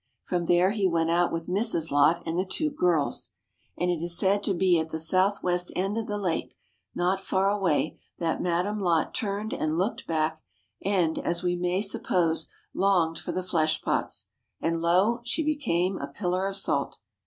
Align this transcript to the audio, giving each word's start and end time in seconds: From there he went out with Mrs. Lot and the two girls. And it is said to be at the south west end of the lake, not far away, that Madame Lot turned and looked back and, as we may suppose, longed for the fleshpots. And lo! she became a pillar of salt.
From 0.23 0.45
there 0.47 0.71
he 0.71 0.87
went 0.87 1.11
out 1.11 1.31
with 1.31 1.45
Mrs. 1.47 1.91
Lot 1.91 2.23
and 2.25 2.35
the 2.39 2.43
two 2.43 2.71
girls. 2.71 3.33
And 3.77 3.91
it 3.91 4.01
is 4.01 4.17
said 4.17 4.41
to 4.45 4.55
be 4.55 4.79
at 4.79 4.89
the 4.89 4.97
south 4.97 5.43
west 5.43 5.71
end 5.75 5.95
of 5.95 6.07
the 6.07 6.17
lake, 6.17 6.55
not 6.95 7.21
far 7.21 7.51
away, 7.51 7.99
that 8.17 8.41
Madame 8.41 8.79
Lot 8.79 9.13
turned 9.13 9.53
and 9.53 9.77
looked 9.77 10.07
back 10.07 10.41
and, 10.83 11.19
as 11.19 11.43
we 11.43 11.55
may 11.55 11.83
suppose, 11.83 12.47
longed 12.73 13.19
for 13.19 13.31
the 13.31 13.43
fleshpots. 13.43 14.25
And 14.59 14.81
lo! 14.81 15.19
she 15.23 15.43
became 15.43 15.99
a 15.99 16.07
pillar 16.07 16.47
of 16.47 16.55
salt. 16.55 16.97